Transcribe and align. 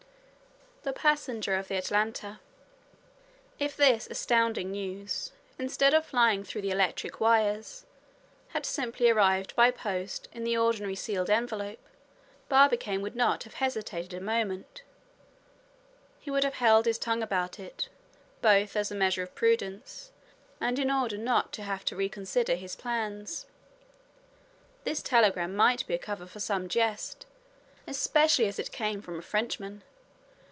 THE 0.83 0.93
PASSENGER 0.93 1.55
OF 1.57 1.67
THE 1.67 1.77
ATLANTA 1.77 2.39
If 3.59 3.77
this 3.77 4.07
astounding 4.09 4.71
news, 4.71 5.31
instead 5.59 5.93
of 5.93 6.07
flying 6.07 6.43
through 6.43 6.63
the 6.63 6.71
electric 6.71 7.19
wires, 7.19 7.85
had 8.47 8.65
simply 8.65 9.07
arrived 9.11 9.55
by 9.55 9.69
post 9.69 10.27
in 10.33 10.43
the 10.43 10.57
ordinary 10.57 10.95
sealed 10.95 11.29
envelope, 11.29 11.77
Barbicane 12.49 13.03
would 13.03 13.15
not 13.15 13.43
have 13.43 13.53
hesitated 13.53 14.11
a 14.15 14.19
moment. 14.19 14.81
He 16.19 16.31
would 16.31 16.43
have 16.43 16.55
held 16.55 16.87
his 16.87 16.97
tongue 16.97 17.21
about 17.21 17.59
it, 17.59 17.87
both 18.41 18.75
as 18.75 18.89
a 18.91 18.95
measure 18.95 19.21
of 19.21 19.35
prudence, 19.35 20.11
and 20.59 20.79
in 20.79 20.89
order 20.89 21.15
not 21.15 21.51
to 21.53 21.61
have 21.61 21.85
to 21.85 21.95
reconsider 21.95 22.55
his 22.55 22.75
plans. 22.75 23.45
This 24.83 25.03
telegram 25.03 25.55
might 25.55 25.85
be 25.85 25.93
a 25.93 25.99
cover 25.99 26.25
for 26.25 26.39
some 26.39 26.67
jest, 26.67 27.27
especially 27.85 28.47
as 28.47 28.57
it 28.57 28.71
came 28.71 28.99
from 29.03 29.19
a 29.19 29.23
Frenchman. 29.23 29.83